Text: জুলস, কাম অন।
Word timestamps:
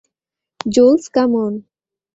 জুলস, 0.65 1.03
কাম 1.13 1.31
অন। 1.43 1.53